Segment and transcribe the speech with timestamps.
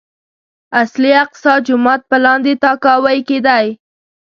[0.81, 3.65] اصلي اقصی جومات په لاندې تاكاوۍ کې دی.